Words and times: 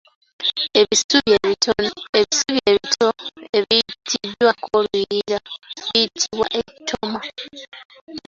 Ebisubi 0.79 1.29
ebito 1.43 1.71
ebiyitiddwako 3.57 4.67
oluyiira 4.79 5.37
biyitibwa 5.77 6.45
Ettooma. 6.59 7.21